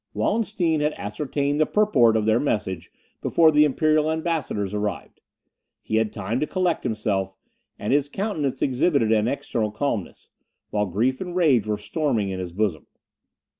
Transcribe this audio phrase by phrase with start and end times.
[0.15, 5.21] Wallenstein had ascertained the purport of their message before the imperial ambassadors arrived.
[5.79, 7.35] He had time to collect himself,
[7.77, 10.29] and his countenance exhibited an external calmness,
[10.71, 12.87] while grief and rage were storming in his bosom.